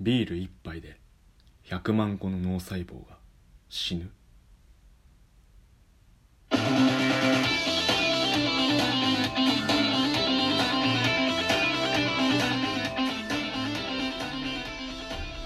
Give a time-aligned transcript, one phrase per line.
[0.00, 0.96] ビール一杯で
[1.66, 3.18] 100万個の脳細胞が
[3.68, 4.08] 死ぬ。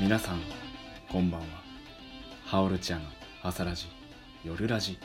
[0.00, 0.40] 皆さん
[1.10, 1.46] こんばんは。
[2.46, 3.02] ハオルチアの
[3.42, 3.88] 朝ラジ
[4.46, 4.98] 夜ラジ。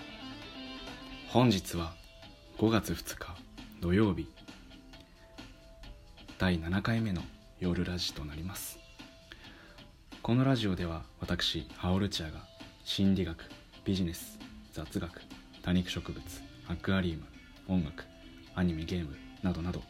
[1.27, 1.93] 本日は
[2.59, 3.35] 5月2日
[3.81, 4.29] 土曜日。
[6.37, 7.21] 第7回目の
[7.59, 8.82] 夜ラジとなります。
[10.23, 12.45] このラジオでは私ハオルチアが
[12.85, 13.43] 心理学
[13.83, 14.39] ビジネス
[14.71, 15.21] 雑学
[15.61, 16.23] 多肉植物
[16.69, 17.23] アクアリウム
[17.67, 18.05] 音楽
[18.55, 19.81] アニメゲームなどなど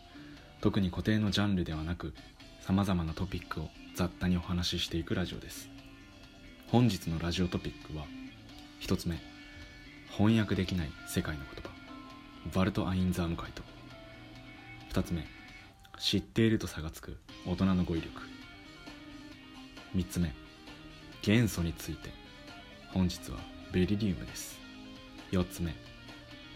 [0.60, 2.16] 特に固定のジャンルではなく
[2.62, 5.70] さまざまなトピックを雑多にお話ししていくラジオです。
[6.70, 8.06] 本日のラジオトピックは
[8.82, 9.20] 1つ目
[10.18, 11.70] 翻訳できない世界の言葉
[12.58, 13.62] バルト・アインザーム会と。
[14.94, 15.28] 2つ目
[16.00, 18.33] 知っていると差がつく大人の語彙力。
[19.96, 20.34] 3つ目。
[21.22, 22.10] 元素について。
[22.94, 23.38] 本日は
[23.72, 24.60] ベリリウムです。
[25.32, 25.76] 4つ目。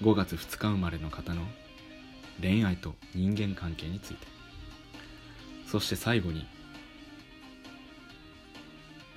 [0.02, 1.44] 5月2日生まれの方の
[2.42, 4.28] 恋愛と人間関係について。
[5.68, 6.48] そして最後に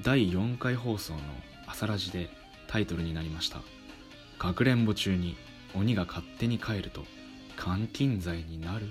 [0.02, 1.20] 第4回放送の
[1.66, 2.28] 朝ラジで
[2.66, 3.60] タイトルになりました
[4.38, 5.36] 「かくれんぼ中に
[5.74, 7.04] 鬼が勝手に帰ると
[7.64, 8.88] 監禁罪になる」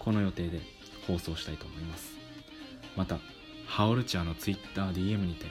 [0.00, 0.60] この予定で
[1.06, 2.12] 放送したいと思います。
[2.96, 3.20] また
[3.66, 5.46] ハオルチャーの TwitterDM にて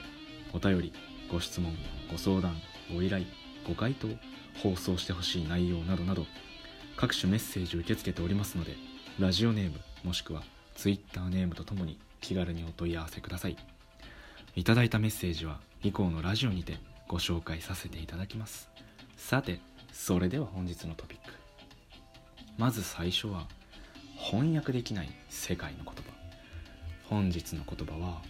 [0.52, 0.92] お便り
[1.30, 1.74] ご質問
[2.10, 2.56] ご相談
[2.92, 3.24] ご依頼
[3.66, 4.08] ご回答
[4.62, 6.26] 放送してほしい内容などなど
[6.96, 8.76] 各種メッセージを受け付けておりますので
[9.18, 10.42] ラジオネームもしくは
[10.74, 13.56] Twitter ネームとともに気軽にお問い合わせください。
[14.54, 16.76] いただいたメッセージは以降のラジオにて
[17.08, 18.68] ご紹介させていただきます。
[19.16, 19.60] さて
[19.92, 21.34] それでは本日のトピック。
[22.58, 23.46] まず最初は
[24.16, 26.11] 翻訳できない世界の言葉。
[27.12, 28.22] 本日の言葉は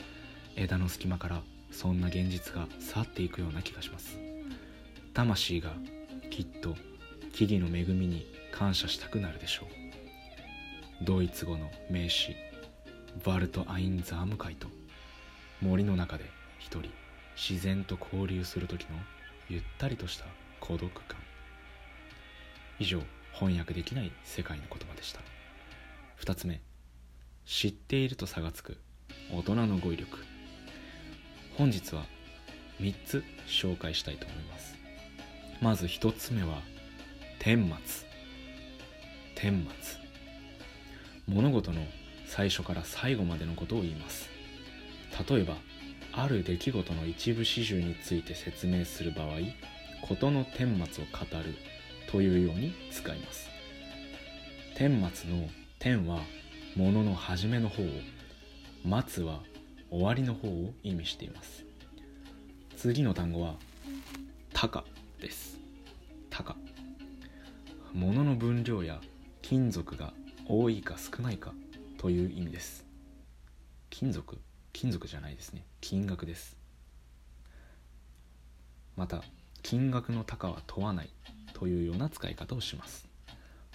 [0.56, 1.42] 枝の隙間から
[1.72, 4.20] そんな現実が去っていくような気がします。
[5.16, 5.74] 魂が
[6.30, 6.76] きっと
[7.34, 9.89] 木々の恵みに感謝したくなるでしょう。
[11.02, 12.36] ドイツ語の名詞
[13.26, 14.68] バルト・アインザーム会と
[15.62, 16.26] 森の中で
[16.60, 16.92] 一人
[17.36, 18.90] 自然と交流する時の
[19.48, 20.26] ゆったりとした
[20.60, 21.18] 孤独感。
[22.80, 23.02] 以上
[23.34, 25.22] 翻訳できない世界の言葉でした。
[26.22, 26.62] 2つ目
[27.46, 28.78] 知っていると差がつく
[29.34, 30.18] 大人の語彙力。
[31.58, 32.06] 本日は
[32.82, 34.76] 3つ紹介したいと思います。
[35.62, 36.62] まず1つ目は
[37.40, 38.08] 顛末。
[39.36, 39.99] 顛末。
[41.30, 41.86] 物事の
[42.26, 44.30] 最初から最後までのことを言います。
[45.30, 45.58] 例えば
[46.12, 49.38] ある出来事の一部始終について説明する場合
[50.08, 51.56] 事の顛末を語る
[52.12, 53.48] というように使います。
[54.76, 55.48] 顛末の
[55.78, 56.22] 天は
[56.76, 57.88] 物の始めの方を
[59.08, 59.42] 末は
[59.92, 61.64] 終わりの方を意味しています。
[62.76, 63.56] 次の単語は
[64.54, 64.84] 高
[65.22, 65.60] です。
[66.32, 66.56] 高
[67.94, 69.00] 物の分量や
[69.42, 70.14] 金属が
[70.50, 71.54] 多いか少ないか
[72.00, 72.84] という意味です。
[73.92, 74.40] 金属？
[74.74, 75.64] 金属じゃないですね。
[75.80, 76.58] 金額です。
[78.98, 79.24] また
[79.62, 81.10] 金額の高は問わない
[81.54, 83.08] というような使い方をします。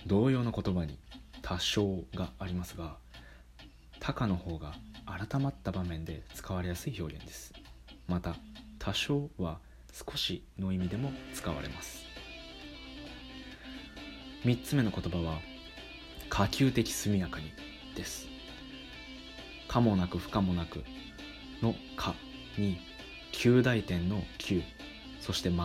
[0.04, 0.98] 同様の言葉に
[1.42, 2.96] 多少がありますが
[4.00, 4.74] 高の方が
[5.06, 7.54] 改まった場面で使われやすい表現です。
[8.08, 8.34] また
[8.80, 9.60] 多少は
[9.92, 12.04] 少しの意味でも使われます。
[14.44, 15.38] 3つ目の言葉は
[16.34, 17.52] 可及的速やかに
[17.94, 18.26] です。
[19.68, 20.82] 可もなく不可もなく
[21.62, 22.12] の可
[22.58, 22.80] に
[23.30, 24.62] 旧大点の旧
[25.20, 25.60] そして的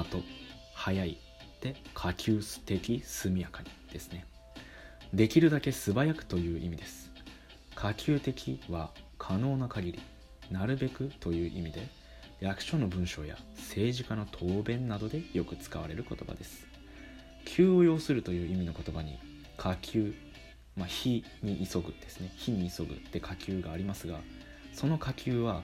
[0.76, 1.18] 早い
[1.60, 4.28] で可及的速やかにですね。
[5.12, 7.12] できるだけ素早くという意味です。
[7.74, 10.00] 可及的は可能な限り
[10.52, 11.88] なるべくという意味で
[12.42, 16.68] 役所の文章や政治家の答弁などでよく使われる言葉です。
[17.46, 19.18] 急を要するという意味の言葉に
[19.58, 20.14] 可及
[20.80, 22.32] まあ、火に急ぐですね。
[22.38, 24.22] 火に急ぐって下級がありますが
[24.74, 25.64] その火球は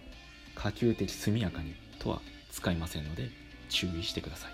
[0.56, 2.21] 可及的速やかにとは
[2.51, 3.29] 使いませんので
[3.69, 4.50] 注意してくださ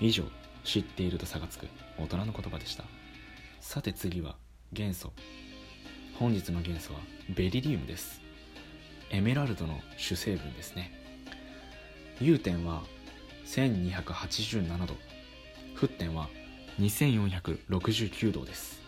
[0.00, 0.06] い。
[0.08, 0.24] 以上
[0.64, 1.66] 知っていると差がつく
[1.98, 2.84] 大人の言葉でした。
[3.60, 4.36] さて次は
[4.72, 5.12] 元素。
[6.18, 8.22] 本日の元素はベリリウムです。
[9.10, 10.90] エメラルドの主成分ですね。
[12.18, 12.82] 融点は
[13.46, 14.94] 1287度。
[15.76, 16.28] 沸点は
[16.78, 18.80] 2469度です。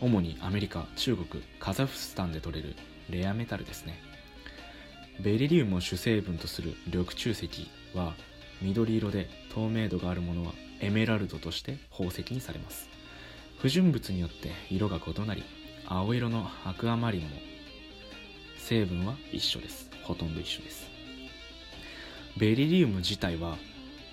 [0.00, 2.76] 主にアメリカ中国カザフスタンで取れる
[3.10, 4.00] レアメタルですね。
[5.20, 7.48] ベリリウムを主成分とする緑中石
[7.94, 8.14] は
[8.62, 12.88] 緑色で透明度があるものはエメラルドとして宝石にされます。
[13.58, 15.42] 不純物によって色が異なり
[15.86, 17.28] 青色のアクアマリンも
[18.56, 19.90] 成分は一緒です。
[20.04, 20.88] ほとんど一緒です。
[22.36, 23.56] ベリリウム自体は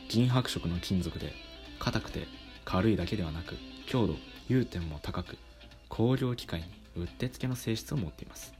[0.10, 1.34] 銀白色の金属で
[1.78, 2.28] 硬くて
[2.64, 3.56] 軽いだけではなく
[3.86, 4.16] 強度
[4.48, 5.38] 融点も高く
[5.90, 6.66] 工業機械に
[6.96, 8.54] うってつけの性質を持っています。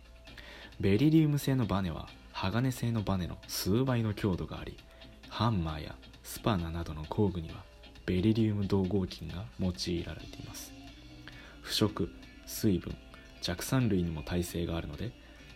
[0.80, 4.76] ベリリウム製のバネは鋼製のバネの数倍の強度があり
[5.30, 7.64] ハンマーやスパナなどの工具には
[8.06, 10.74] ベリリウム導合金が用いられています。
[11.62, 12.10] 腐食
[12.46, 12.96] 水分
[13.42, 15.12] 弱酸類にも耐性があるので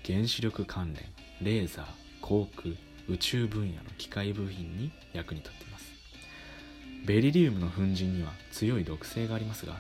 [0.06, 1.04] 原子力関連
[1.42, 1.86] レーザー
[2.22, 2.74] 航空
[3.08, 5.86] 宇宙分野の機械部品に役に立っています。
[7.06, 9.74] ベリリウムの粉塵には強い毒性がありますが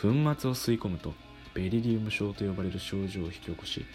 [0.00, 1.14] 粉末を吸い込むと
[1.56, 3.86] ベリリウム症と呼ばれる症状を引き起こし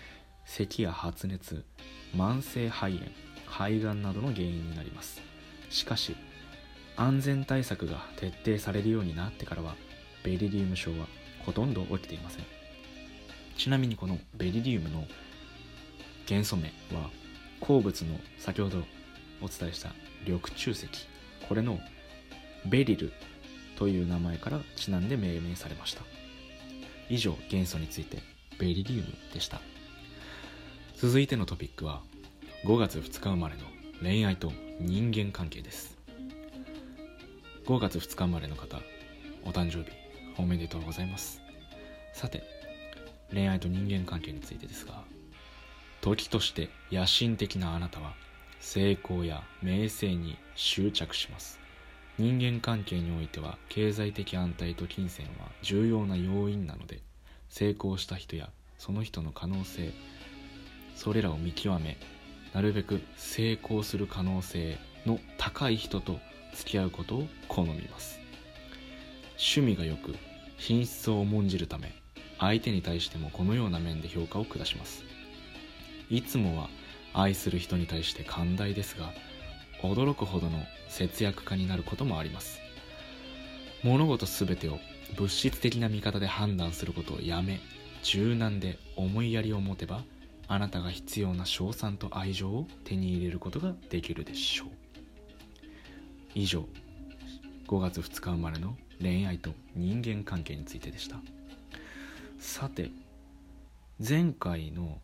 [0.46, 1.63] 咳や発熱
[2.16, 3.02] 慢性肺炎
[3.46, 5.22] 肺がんなどの原因になります。
[5.69, 6.16] しかし
[6.96, 9.75] 安全対策が徹底されるようになってからは
[10.24, 11.06] ベリリウム症は
[11.46, 12.46] ほとんど起きていません。
[13.56, 15.06] ちなみにこのベリリウムの
[16.25, 16.63] 元素名
[16.98, 17.12] は
[17.60, 18.80] 鉱物の先ほど
[19.40, 19.94] お伝えした
[20.25, 20.88] 緑中石。
[21.48, 21.80] これの
[22.66, 23.13] ベリル
[23.78, 26.21] という名前からちなんで命名されました。
[27.12, 28.19] 以上元素について
[28.58, 29.04] ベリリウム
[29.34, 29.60] でした。
[30.96, 32.02] 続いてのトピックは
[32.63, 33.63] 5月2日生まれの
[34.02, 35.98] 恋愛と人間関係です。
[37.66, 38.80] 5月2日生まれの方
[39.44, 39.92] お誕生日
[40.38, 41.42] おめでとうございます。
[42.13, 42.44] さて
[43.34, 45.04] 恋愛と人間関係についてですが
[46.00, 48.13] 時として野心的なあなたは
[48.62, 51.61] 成功や名声に執着します。
[52.22, 57.00] 人間関係においては経済的安泰と金銭は重要な要因なので
[57.50, 59.92] 成功した人やその人の可能性
[60.96, 61.98] それらを見極め
[62.54, 64.78] なるべく成功する可能性
[65.08, 66.20] の高い人と
[66.54, 68.20] 付き合うことを好みます。
[69.32, 70.16] 趣味が良く
[70.58, 71.92] 品質を重んじるため
[72.38, 75.04] 相手に対してもこのような面で評価を下します。
[76.12, 76.70] いつもは
[77.14, 79.12] 愛する人に対して寛大ですが
[79.88, 82.60] 驚くほどの節約家になることもあります。
[83.83, 84.80] 物事全てを
[85.18, 87.60] 物質的な見方で判断することをやめ
[88.04, 90.04] 柔軟で思いやりを持てば
[90.48, 94.68] あなたが必要な賞賛と愛情を手に入れることができるでしょう。
[96.36, 96.66] 以上
[97.68, 101.18] 5月2日生まれの恋愛と人間関係についてでした。
[102.39, 102.92] さて
[104.07, 105.00] 前回の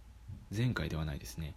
[0.56, 1.56] 前回ではないですね。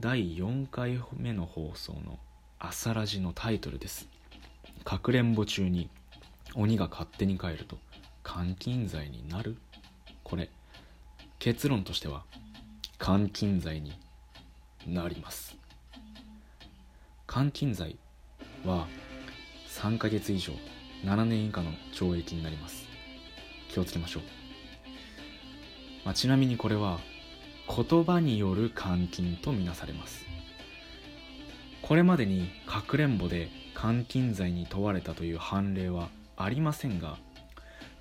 [0.00, 2.18] 第4回目の放送の
[2.58, 4.08] 「朝ラジ」のタイトルです。
[4.84, 5.88] かくれんぼ中に
[6.54, 7.78] 鬼が勝手に帰ると
[8.24, 9.56] 監禁罪になる。
[10.24, 10.50] これ
[11.38, 12.24] 結論としては
[13.04, 13.92] 監禁罪に
[14.86, 15.56] なります。
[17.32, 17.96] 監禁罪
[18.64, 18.88] は
[19.68, 20.52] 3ヶ月以上
[21.04, 22.86] 7年以下の懲役になります。
[23.68, 24.22] 気をつけましょう、
[26.04, 26.98] まあ、ちなみにこれは
[27.68, 30.24] 言葉による監禁とみなされます。
[31.88, 33.48] これまでにかくれんぼで
[33.80, 37.16] 監禁罪に問われたという判例はありませんが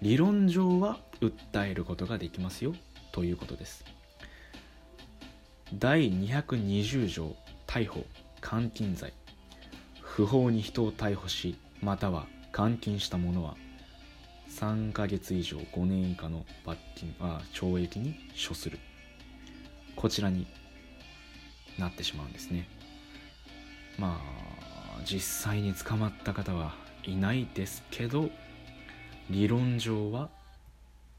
[0.02, 2.76] 理論上は訴えることができますよ
[3.14, 3.86] ということです。
[5.74, 7.34] 第220条
[7.66, 8.06] 逮捕
[8.42, 9.14] 監禁罪。
[10.02, 13.56] 不法に人を逮捕しまたは監禁した者は
[14.50, 18.80] 3ヶ月以上5年以下の罰金あ懲役に処する。
[19.96, 20.46] こちらに
[21.80, 22.68] なってしまうんですね。
[23.98, 26.74] まあ実際に捕まった方は
[27.04, 28.30] いないですけど
[29.30, 30.30] 理論上は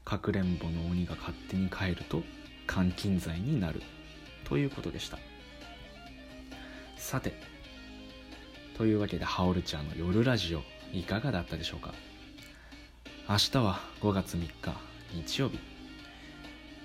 [0.05, 2.23] かくれんぼの鬼が勝手に帰ると
[2.73, 3.81] 監禁罪になる
[4.45, 5.17] ということでした。
[6.97, 7.33] さて
[8.77, 11.93] というわけでハオルチャーの夜ラジオいかがだったでしょうか？
[13.27, 14.49] 明日は5月3日
[15.13, 15.59] 日曜日。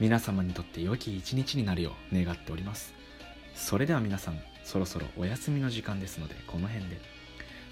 [0.00, 2.92] 皆様にとって良き一日になるよう願っております。
[3.54, 7.14] それでは皆さんそろそろお休みの時間ですのでこの辺で。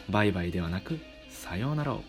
[0.08, 2.02] バイバイではなくさようならを。